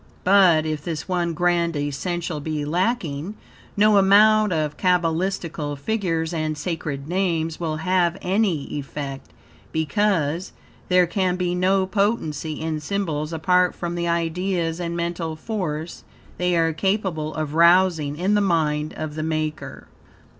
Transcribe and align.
But, 0.23 0.65
if 0.65 0.83
this 0.83 1.07
one 1.07 1.33
grand 1.35 1.75
essential 1.75 2.39
be 2.39 2.65
lacking, 2.65 3.35
no 3.77 3.97
amount 3.99 4.51
of 4.51 4.75
cabalistical 4.75 5.75
figures 5.77 6.33
and 6.33 6.57
sacred 6.57 7.07
names 7.07 7.59
will 7.59 7.75
have 7.77 8.17
any 8.19 8.63
effect, 8.73 9.27
because, 9.71 10.53
there 10.89 11.05
can 11.05 11.35
be 11.35 11.53
no 11.53 11.85
potency 11.85 12.59
in 12.59 12.79
symbols 12.79 13.31
apart 13.31 13.75
from 13.75 13.93
the 13.93 14.07
ideas 14.07 14.79
and 14.79 14.97
mental 14.97 15.35
force 15.35 16.03
they 16.39 16.57
are 16.57 16.73
capable 16.73 17.35
of 17.35 17.55
arousing 17.55 18.17
in 18.17 18.33
the 18.33 18.41
mind 18.41 18.95
of 18.97 19.13
the 19.13 19.21
maker. 19.21 19.85